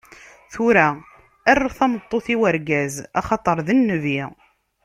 [0.51, 0.85] Tura,
[1.51, 4.19] err tameṭṭut i wergaz, axaṭer d nnbi.